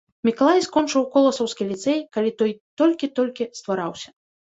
Мікалай 0.27 0.63
скончыў 0.67 1.05
коласаўскі 1.17 1.69
ліцэй, 1.73 1.99
калі 2.19 2.35
той 2.43 2.51
толькі-толькі 2.83 3.53
ствараўся. 3.63 4.09